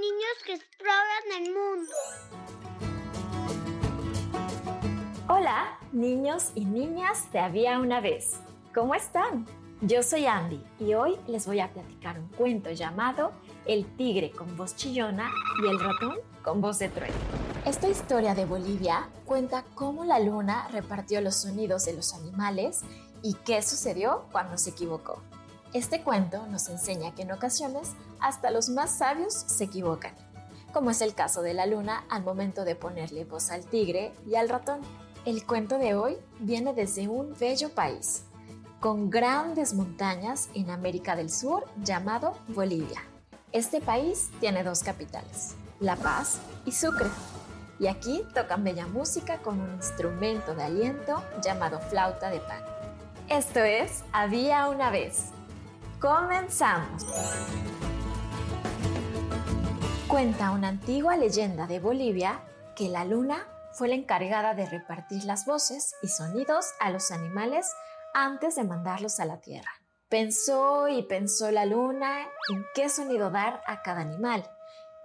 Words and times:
niños 0.00 0.36
que 0.46 0.54
exploran 0.54 1.24
el 1.38 1.52
mundo. 1.52 1.92
Hola, 5.28 5.78
niños 5.92 6.52
y 6.54 6.64
niñas 6.64 7.30
de 7.32 7.40
Había 7.40 7.78
una 7.78 8.00
vez. 8.00 8.40
¿Cómo 8.74 8.94
están? 8.94 9.46
Yo 9.82 10.02
soy 10.02 10.24
Andy 10.24 10.64
y 10.78 10.94
hoy 10.94 11.18
les 11.26 11.46
voy 11.46 11.60
a 11.60 11.70
platicar 11.70 12.18
un 12.18 12.28
cuento 12.28 12.70
llamado 12.70 13.32
El 13.66 13.84
tigre 13.96 14.30
con 14.30 14.56
voz 14.56 14.74
chillona 14.74 15.30
y 15.62 15.68
el 15.68 15.78
ratón 15.78 16.16
con 16.42 16.62
voz 16.62 16.78
de 16.78 16.88
trueno. 16.88 17.14
Esta 17.66 17.88
historia 17.88 18.34
de 18.34 18.46
Bolivia 18.46 19.10
cuenta 19.26 19.64
cómo 19.74 20.06
la 20.06 20.18
luna 20.18 20.66
repartió 20.68 21.20
los 21.20 21.36
sonidos 21.36 21.84
de 21.84 21.92
los 21.92 22.14
animales 22.14 22.80
y 23.22 23.34
qué 23.44 23.60
sucedió 23.60 24.24
cuando 24.32 24.56
se 24.56 24.70
equivocó. 24.70 25.22
Este 25.72 26.02
cuento 26.02 26.46
nos 26.48 26.68
enseña 26.68 27.14
que 27.14 27.22
en 27.22 27.30
ocasiones 27.30 27.92
hasta 28.18 28.50
los 28.50 28.68
más 28.68 28.90
sabios 28.90 29.32
se 29.34 29.64
equivocan, 29.64 30.14
como 30.72 30.90
es 30.90 31.00
el 31.00 31.14
caso 31.14 31.42
de 31.42 31.54
la 31.54 31.66
luna 31.66 32.04
al 32.10 32.24
momento 32.24 32.64
de 32.64 32.74
ponerle 32.74 33.24
voz 33.24 33.52
al 33.52 33.64
tigre 33.64 34.12
y 34.26 34.34
al 34.34 34.48
ratón. 34.48 34.80
El 35.24 35.46
cuento 35.46 35.78
de 35.78 35.94
hoy 35.94 36.16
viene 36.40 36.74
desde 36.74 37.06
un 37.06 37.36
bello 37.38 37.68
país, 37.70 38.24
con 38.80 39.10
grandes 39.10 39.72
montañas 39.74 40.48
en 40.54 40.70
América 40.70 41.14
del 41.14 41.30
Sur 41.30 41.64
llamado 41.84 42.36
Bolivia. 42.48 43.02
Este 43.52 43.80
país 43.80 44.30
tiene 44.40 44.64
dos 44.64 44.82
capitales, 44.82 45.54
La 45.78 45.94
Paz 45.94 46.38
y 46.64 46.72
Sucre. 46.72 47.10
Y 47.78 47.86
aquí 47.86 48.24
tocan 48.34 48.64
bella 48.64 48.86
música 48.86 49.38
con 49.38 49.60
un 49.60 49.74
instrumento 49.74 50.54
de 50.54 50.64
aliento 50.64 51.22
llamado 51.42 51.78
flauta 51.80 52.28
de 52.28 52.40
pan. 52.40 52.62
Esto 53.28 53.60
es 53.60 54.02
Había 54.12 54.68
una 54.68 54.90
vez. 54.90 55.30
Comenzamos. 56.00 57.04
Cuenta 60.08 60.50
una 60.52 60.68
antigua 60.68 61.18
leyenda 61.18 61.66
de 61.66 61.78
Bolivia 61.78 62.40
que 62.74 62.88
la 62.88 63.04
luna 63.04 63.46
fue 63.74 63.88
la 63.88 63.96
encargada 63.96 64.54
de 64.54 64.64
repartir 64.64 65.24
las 65.24 65.44
voces 65.44 65.94
y 66.00 66.08
sonidos 66.08 66.70
a 66.80 66.88
los 66.88 67.10
animales 67.10 67.70
antes 68.14 68.56
de 68.56 68.64
mandarlos 68.64 69.20
a 69.20 69.26
la 69.26 69.42
tierra. 69.42 69.70
Pensó 70.08 70.88
y 70.88 71.02
pensó 71.02 71.50
la 71.50 71.66
luna 71.66 72.22
en 72.48 72.64
qué 72.74 72.88
sonido 72.88 73.30
dar 73.30 73.60
a 73.66 73.82
cada 73.82 74.00
animal 74.00 74.50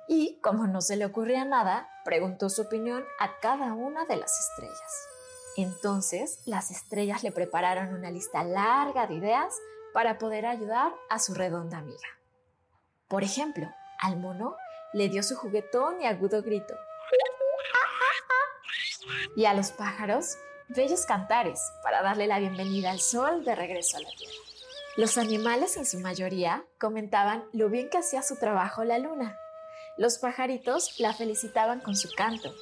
y, 0.07 0.39
como 0.39 0.65
no 0.65 0.79
se 0.79 0.95
le 0.95 1.05
ocurría 1.05 1.43
nada, 1.43 1.89
preguntó 2.05 2.49
su 2.49 2.61
opinión 2.61 3.03
a 3.19 3.37
cada 3.41 3.73
una 3.73 4.05
de 4.05 4.15
las 4.15 4.39
estrellas. 4.39 5.07
Entonces, 5.57 6.39
las 6.45 6.71
estrellas 6.71 7.21
le 7.21 7.33
prepararon 7.33 7.93
una 7.93 8.11
lista 8.11 8.45
larga 8.45 9.07
de 9.07 9.15
ideas 9.15 9.53
para 9.95 10.17
poder 10.17 10.45
ayudar 10.45 10.93
a 11.09 11.19
su 11.19 11.33
redonda 11.33 11.77
amiga. 11.77 12.09
Por 13.07 13.23
ejemplo, 13.23 13.73
al 14.01 14.17
mono 14.17 14.57
le 14.91 15.07
dio 15.07 15.23
su 15.23 15.37
juguetón 15.37 16.01
y 16.01 16.05
agudo 16.05 16.43
grito. 16.43 16.73
Y 19.37 19.45
a 19.45 19.53
los 19.53 19.71
pájaros, 19.71 20.35
bellos 20.67 21.05
cantares 21.05 21.61
para 21.81 22.01
darle 22.01 22.27
la 22.27 22.39
bienvenida 22.39 22.91
al 22.91 22.99
sol 22.99 23.45
de 23.45 23.55
regreso 23.55 23.95
a 23.95 24.01
la 24.01 24.09
tierra. 24.17 24.35
Los 24.97 25.17
animales 25.17 25.77
en 25.77 25.85
su 25.85 26.01
mayoría 26.01 26.65
comentaban 26.77 27.45
lo 27.53 27.69
bien 27.69 27.89
que 27.89 27.99
hacía 27.99 28.21
su 28.21 28.35
trabajo 28.37 28.83
la 28.83 28.99
luna. 28.99 29.39
Los 29.97 30.17
pajaritos 30.17 30.99
la 30.99 31.13
felicitaban 31.13 31.79
con 31.79 31.95
su 31.95 32.09
canto. 32.17 32.53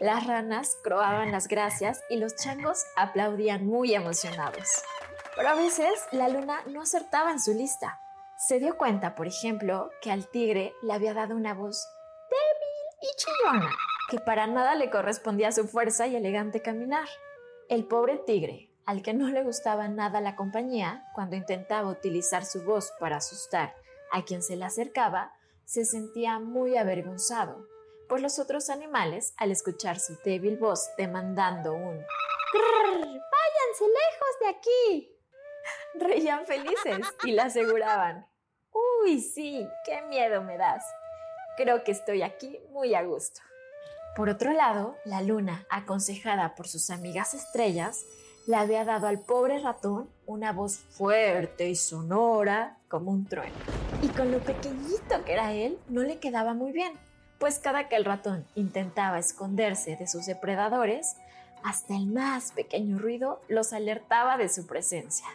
Las 0.00 0.26
ranas 0.26 0.76
croaban 0.82 1.30
las 1.30 1.46
gracias 1.46 2.00
y 2.10 2.16
los 2.16 2.34
changos 2.34 2.82
aplaudían 2.96 3.64
muy 3.64 3.94
emocionados. 3.94 4.66
Pero 5.40 5.52
a 5.52 5.54
veces 5.54 6.06
la 6.12 6.28
luna 6.28 6.62
no 6.66 6.82
acertaba 6.82 7.30
en 7.30 7.40
su 7.40 7.54
lista. 7.54 7.98
Se 8.36 8.58
dio 8.58 8.76
cuenta, 8.76 9.14
por 9.14 9.26
ejemplo, 9.26 9.90
que 10.02 10.12
al 10.12 10.28
tigre 10.28 10.74
le 10.82 10.92
había 10.92 11.14
dado 11.14 11.34
una 11.34 11.54
voz 11.54 11.82
débil 12.28 13.10
y 13.10 13.16
chillona, 13.16 13.70
que 14.10 14.18
para 14.18 14.46
nada 14.46 14.74
le 14.74 14.90
correspondía 14.90 15.48
a 15.48 15.52
su 15.52 15.66
fuerza 15.66 16.06
y 16.06 16.14
elegante 16.14 16.60
caminar. 16.60 17.08
El 17.70 17.86
pobre 17.86 18.18
tigre, 18.18 18.70
al 18.84 19.00
que 19.00 19.14
no 19.14 19.28
le 19.28 19.42
gustaba 19.42 19.88
nada 19.88 20.20
la 20.20 20.36
compañía, 20.36 21.06
cuando 21.14 21.36
intentaba 21.36 21.88
utilizar 21.88 22.44
su 22.44 22.62
voz 22.62 22.92
para 23.00 23.16
asustar 23.16 23.74
a 24.12 24.22
quien 24.26 24.42
se 24.42 24.56
le 24.56 24.66
acercaba, 24.66 25.32
se 25.64 25.86
sentía 25.86 26.38
muy 26.38 26.76
avergonzado, 26.76 27.66
pues 28.10 28.20
los 28.20 28.38
otros 28.38 28.68
animales, 28.68 29.32
al 29.38 29.52
escuchar 29.52 30.00
su 30.00 30.18
débil 30.22 30.58
voz 30.58 30.90
demandando 30.98 31.72
un. 31.72 31.96
¡Váyanse 32.52 33.84
lejos 33.86 34.38
de 34.42 34.48
aquí! 34.48 35.19
Reían 35.94 36.44
felices 36.46 37.06
y 37.24 37.32
le 37.32 37.42
aseguraban 37.42 38.26
¡Uy, 39.02 39.20
sí! 39.20 39.66
¡Qué 39.84 40.02
miedo 40.02 40.42
me 40.42 40.56
das! 40.56 40.84
Creo 41.56 41.82
que 41.84 41.92
estoy 41.92 42.22
aquí 42.22 42.58
muy 42.70 42.94
a 42.94 43.02
gusto. 43.02 43.40
Por 44.14 44.28
otro 44.28 44.52
lado, 44.52 44.96
la 45.04 45.22
luna, 45.22 45.66
aconsejada 45.70 46.54
por 46.54 46.68
sus 46.68 46.90
amigas 46.90 47.34
estrellas, 47.34 48.04
le 48.46 48.56
había 48.56 48.84
dado 48.84 49.06
al 49.06 49.20
pobre 49.20 49.58
ratón 49.60 50.10
una 50.26 50.52
voz 50.52 50.76
fuerte 50.76 51.68
y 51.68 51.76
sonora 51.76 52.78
como 52.88 53.10
un 53.10 53.26
trueno. 53.26 53.54
Y 54.02 54.08
con 54.08 54.32
lo 54.32 54.40
pequeñito 54.40 55.24
que 55.24 55.32
era 55.32 55.52
él, 55.52 55.78
no 55.88 56.02
le 56.02 56.18
quedaba 56.18 56.54
muy 56.54 56.72
bien, 56.72 56.92
pues 57.38 57.58
cada 57.58 57.88
que 57.88 57.96
el 57.96 58.04
ratón 58.04 58.46
intentaba 58.54 59.18
esconderse 59.18 59.96
de 59.96 60.06
sus 60.06 60.26
depredadores, 60.26 61.16
hasta 61.62 61.94
el 61.94 62.06
más 62.06 62.52
pequeño 62.52 62.98
ruido 62.98 63.40
los 63.48 63.72
alertaba 63.72 64.36
de 64.36 64.48
su 64.48 64.66
presencia. 64.66 65.26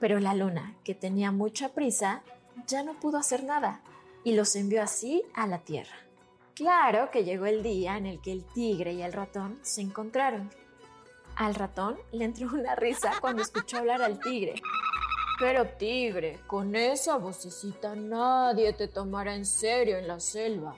Pero 0.00 0.20
la 0.20 0.34
luna, 0.34 0.76
que 0.84 0.94
tenía 0.94 1.32
mucha 1.32 1.70
prisa, 1.70 2.22
ya 2.66 2.82
no 2.82 2.98
pudo 3.00 3.18
hacer 3.18 3.44
nada 3.44 3.82
y 4.24 4.34
los 4.34 4.54
envió 4.56 4.82
así 4.82 5.24
a 5.34 5.46
la 5.46 5.58
tierra. 5.58 5.96
Claro 6.54 7.10
que 7.10 7.24
llegó 7.24 7.46
el 7.46 7.62
día 7.62 7.96
en 7.96 8.06
el 8.06 8.20
que 8.20 8.32
el 8.32 8.44
tigre 8.44 8.92
y 8.92 9.02
el 9.02 9.12
ratón 9.12 9.58
se 9.62 9.80
encontraron. 9.80 10.50
Al 11.36 11.54
ratón 11.54 11.96
le 12.10 12.24
entró 12.24 12.48
una 12.52 12.74
risa 12.74 13.12
cuando 13.20 13.42
escuchó 13.42 13.78
hablar 13.78 14.02
al 14.02 14.18
tigre. 14.20 14.60
Pero 15.38 15.68
tigre, 15.68 16.40
con 16.48 16.74
esa 16.74 17.16
vocecita 17.16 17.94
nadie 17.94 18.72
te 18.72 18.88
tomará 18.88 19.36
en 19.36 19.46
serio 19.46 19.96
en 19.96 20.08
la 20.08 20.18
selva. 20.18 20.74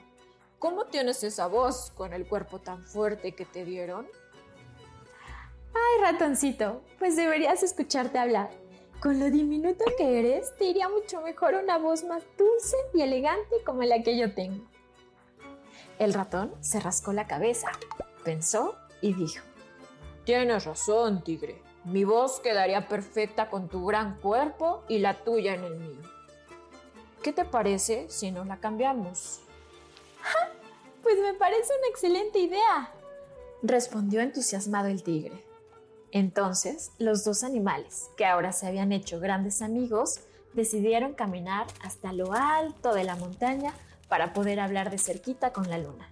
¿Cómo 0.59 0.85
tienes 0.85 1.23
esa 1.23 1.47
voz 1.47 1.91
con 1.95 2.13
el 2.13 2.27
cuerpo 2.27 2.59
tan 2.59 2.83
fuerte 2.83 3.31
que 3.31 3.45
te 3.45 3.65
dieron? 3.65 4.07
Ay, 5.73 6.01
ratoncito, 6.01 6.83
pues 6.99 7.15
deberías 7.15 7.63
escucharte 7.63 8.19
hablar. 8.19 8.60
Con 9.01 9.19
lo 9.19 9.31
diminuto 9.31 9.83
que 9.97 10.19
eres, 10.19 10.55
te 10.57 10.65
iría 10.65 10.87
mucho 10.87 11.21
mejor 11.21 11.55
una 11.55 11.79
voz 11.79 12.03
más 12.03 12.21
dulce 12.37 12.77
y 12.93 13.01
elegante 13.01 13.55
como 13.65 13.81
la 13.81 14.03
que 14.03 14.15
yo 14.15 14.35
tengo. 14.35 14.63
El 15.97 16.13
ratón 16.13 16.53
se 16.59 16.79
rascó 16.79 17.11
la 17.11 17.25
cabeza, 17.25 17.71
pensó 18.23 18.75
y 19.01 19.15
dijo, 19.15 19.43
Tienes 20.23 20.65
razón, 20.65 21.23
tigre. 21.23 21.59
Mi 21.83 22.03
voz 22.03 22.39
quedaría 22.41 22.87
perfecta 22.87 23.49
con 23.49 23.69
tu 23.69 23.87
gran 23.87 24.19
cuerpo 24.19 24.83
y 24.87 24.99
la 24.99 25.15
tuya 25.23 25.55
en 25.55 25.63
el 25.63 25.79
mío. 25.79 26.01
¿Qué 27.23 27.33
te 27.33 27.43
parece 27.43 28.07
si 28.07 28.31
nos 28.31 28.45
la 28.45 28.57
cambiamos? 28.57 29.41
Pues 31.01 31.17
me 31.17 31.33
parece 31.33 31.73
una 31.79 31.87
excelente 31.87 32.37
idea, 32.37 32.93
respondió 33.63 34.21
entusiasmado 34.21 34.87
el 34.87 35.01
tigre. 35.01 35.43
Entonces, 36.11 36.91
los 36.97 37.23
dos 37.23 37.43
animales, 37.43 38.09
que 38.17 38.25
ahora 38.25 38.51
se 38.51 38.67
habían 38.67 38.91
hecho 38.91 39.19
grandes 39.19 39.61
amigos, 39.61 40.19
decidieron 40.53 41.13
caminar 41.13 41.67
hasta 41.81 42.11
lo 42.11 42.33
alto 42.33 42.93
de 42.93 43.05
la 43.05 43.15
montaña 43.15 43.73
para 44.09 44.33
poder 44.33 44.59
hablar 44.59 44.91
de 44.91 44.97
cerquita 44.97 45.53
con 45.53 45.69
la 45.69 45.77
luna. 45.77 46.09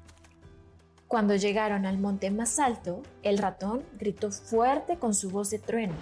Cuando 1.10 1.36
llegaron 1.36 1.86
al 1.86 1.98
monte 1.98 2.32
más 2.32 2.60
alto, 2.60 3.02
el 3.24 3.40
ratón 3.40 3.84
gritó 3.98 4.32
fuerte 4.32 4.98
con 4.98 5.14
su 5.14 5.30
voz 5.32 5.50
de 5.50 5.60
trueno, 5.60 5.96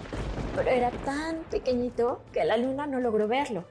pero 0.56 0.70
era 0.70 0.92
tan 0.92 1.44
pequeñito 1.50 2.22
que 2.34 2.44
la 2.44 2.58
luna 2.58 2.86
no 2.86 3.00
logró 3.00 3.28
verlo. 3.28 3.66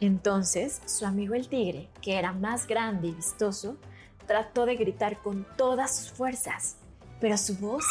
Entonces, 0.00 0.80
su 0.84 1.06
amigo 1.06 1.34
el 1.34 1.48
tigre, 1.48 1.88
que 2.02 2.18
era 2.18 2.32
más 2.32 2.66
grande 2.66 3.08
y 3.08 3.12
vistoso, 3.12 3.78
trató 4.26 4.66
de 4.66 4.76
gritar 4.76 5.22
con 5.22 5.46
todas 5.56 5.96
sus 5.96 6.12
fuerzas, 6.12 6.76
pero 7.20 7.38
su 7.38 7.56
voz 7.56 7.84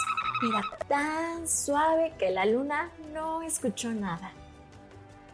era 0.50 0.62
tan 0.88 1.48
suave 1.48 2.13
que 2.18 2.31
la 2.31 2.45
luna 2.45 2.92
no 3.13 3.42
escuchó 3.42 3.90
nada. 3.92 4.31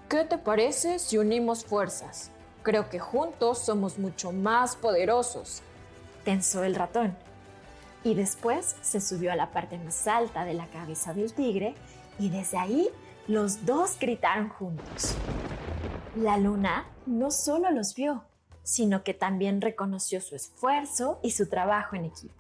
¿Qué 0.08 0.24
te 0.26 0.38
parece 0.38 1.00
si 1.00 1.18
unimos 1.18 1.66
fuerzas? 1.66 2.32
Creo 2.64 2.90
que 2.90 3.00
juntos 3.00 3.60
somos 3.60 3.98
mucho 3.98 4.32
más 4.32 4.76
poderosos, 4.76 5.62
pensó 6.26 6.64
el 6.64 6.76
ratón. 6.76 7.16
Y 8.04 8.14
después 8.14 8.76
se 8.82 9.02
subió 9.02 9.32
a 9.32 9.36
la 9.36 9.52
parte 9.52 9.78
más 9.78 10.08
alta 10.08 10.46
de 10.46 10.54
la 10.54 10.68
cabeza 10.68 11.14
del 11.14 11.34
tigre 11.34 11.76
y 12.18 12.30
desde 12.30 12.58
ahí 12.58 12.90
los 13.28 13.66
dos 13.66 13.98
gritaron 14.00 14.50
juntos. 14.50 15.16
La 16.16 16.38
luna 16.38 16.86
no 17.06 17.32
solo 17.32 17.72
los 17.72 17.96
vio, 17.96 18.24
sino 18.64 19.04
que 19.04 19.14
también 19.14 19.62
reconoció 19.62 20.22
su 20.22 20.36
esfuerzo 20.36 21.20
y 21.24 21.32
su 21.32 21.48
trabajo 21.48 21.96
en 21.96 22.06
equipo. 22.06 22.39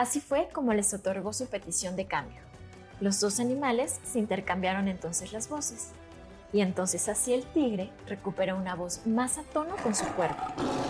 Así 0.00 0.18
fue 0.18 0.48
como 0.50 0.72
les 0.72 0.94
otorgó 0.94 1.34
su 1.34 1.46
petición 1.50 1.94
de 1.94 2.06
cambio. 2.06 2.40
Los 3.00 3.20
dos 3.20 3.38
animales 3.38 4.00
se 4.02 4.18
intercambiaron 4.18 4.88
entonces 4.88 5.34
las 5.34 5.50
voces. 5.50 5.90
Y 6.54 6.62
entonces 6.62 7.06
así 7.10 7.34
el 7.34 7.44
tigre 7.44 7.90
recuperó 8.06 8.56
una 8.56 8.74
voz 8.74 9.06
más 9.06 9.36
a 9.36 9.42
tono 9.42 9.76
con 9.82 9.94
su 9.94 10.06
cuerpo. 10.14 10.42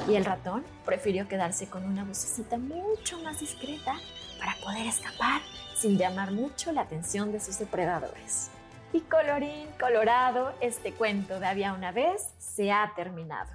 Y 0.09 0.15
el 0.15 0.25
ratón 0.25 0.63
prefirió 0.85 1.27
quedarse 1.27 1.67
con 1.67 1.87
una 1.87 2.05
vocecita 2.05 2.57
mucho 2.57 3.19
más 3.19 3.41
discreta 3.41 3.97
para 4.39 4.55
poder 4.63 4.87
escapar 4.87 5.41
sin 5.75 5.99
llamar 5.99 6.31
mucho 6.31 6.71
la 6.71 6.83
atención 6.83 7.33
de 7.33 7.41
sus 7.41 7.59
depredadores. 7.59 8.51
Y 8.93 9.01
colorín 9.01 9.67
colorado, 9.81 10.53
este 10.61 10.93
cuento 10.95 11.41
de 11.41 11.49
había 11.49 11.73
una 11.73 11.91
vez 11.91 12.29
se 12.39 12.71
ha 12.71 12.93
terminado. 12.95 13.51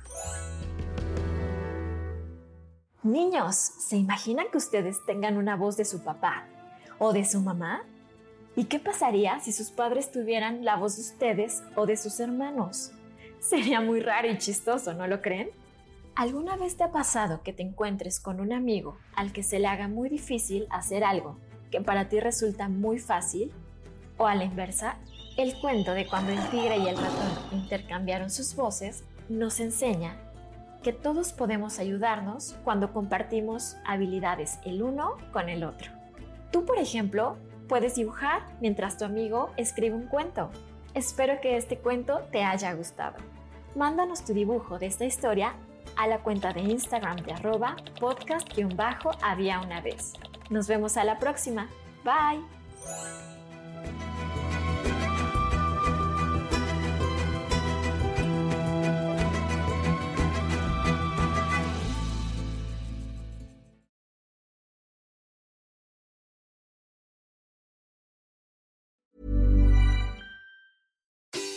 Niños, 3.06 3.56
¿se 3.56 3.98
imaginan 3.98 4.48
que 4.52 4.58
ustedes 4.58 5.06
tengan 5.06 5.38
una 5.38 5.56
voz 5.56 5.78
de 5.78 5.86
su 5.86 6.04
papá 6.04 6.48
o 6.98 7.14
de 7.14 7.24
su 7.24 7.40
mamá? 7.40 7.84
¿Y 8.56 8.64
qué 8.64 8.80
pasaría 8.80 9.40
si 9.42 9.52
sus 9.52 9.70
padres 9.70 10.12
tuvieran 10.12 10.66
la 10.66 10.76
voz 10.76 10.96
de 10.96 11.04
ustedes 11.04 11.62
o 11.76 11.86
de 11.86 11.98
sus 11.98 12.20
hermanos? 12.20 12.94
Sería 13.40 13.80
muy 13.80 14.00
raro 14.00 14.28
y 14.28 14.40
chistoso, 14.40 14.96
¿no 14.96 15.06
lo 15.06 15.22
creen? 15.22 15.52
¿Alguna 16.16 16.58
vez 16.58 16.78
te 16.78 16.84
ha 16.84 16.92
pasado 16.92 17.44
que 17.44 17.54
te 17.54 17.62
encuentres 17.62 18.20
con 18.20 18.40
un 18.40 18.52
amigo 18.52 18.98
al 19.16 19.34
que 19.34 19.44
se 19.44 19.60
le 19.60 19.68
haga 19.68 19.88
muy 19.88 20.10
difícil 20.10 20.66
hacer 20.72 21.04
algo 21.04 21.38
que 21.70 21.82
para 21.82 22.10
ti 22.10 22.20
resulta 22.20 22.70
muy 22.70 22.98
fácil? 22.98 23.52
O 24.18 24.26
a 24.26 24.34
la 24.34 24.46
inversa, 24.46 24.98
el 25.38 25.54
cuento 25.62 25.94
de 25.94 26.08
cuando 26.08 26.32
el 26.32 26.44
tigre 26.50 26.80
y 26.80 26.88
el 26.88 26.98
ratón 26.98 27.30
intercambiaron 27.52 28.32
sus 28.32 28.56
voces 28.56 29.04
nos 29.30 29.60
enseña 29.60 30.18
que 30.86 30.94
todos 30.94 31.34
podemos 31.34 31.80
ayudarnos 31.80 32.56
cuando 32.64 32.94
compartimos 32.94 33.76
habilidades 33.86 34.60
el 34.64 34.82
uno 34.82 35.18
con 35.34 35.50
el 35.50 35.66
otro. 35.66 35.92
Tú, 36.52 36.64
por 36.64 36.78
ejemplo, 36.78 37.36
Puedes 37.68 37.96
dibujar 37.96 38.44
mientras 38.62 38.98
tu 38.98 39.06
amigo 39.06 39.52
escribe 39.58 39.96
un 39.96 40.08
cuento. 40.08 40.52
Espero 40.94 41.42
que 41.42 41.58
este 41.58 41.78
cuento 41.78 42.20
te 42.32 42.44
haya 42.44 42.74
gustado. 42.74 43.18
Mándanos 43.76 44.24
tu 44.24 44.34
dibujo 44.34 44.78
de 44.78 44.86
esta 44.86 45.06
historia 45.06 45.56
a 45.98 46.08
la 46.08 46.20
cuenta 46.20 46.54
de 46.54 46.62
Instagram 46.62 47.18
de 47.18 47.34
arroba 47.34 47.76
podcast-había 48.00 49.62
una 49.62 49.82
vez. 49.82 50.14
Nos 50.50 50.68
vemos 50.68 50.96
a 50.98 51.04
la 51.04 51.18
próxima. 51.18 51.68
Bye. 52.04 53.35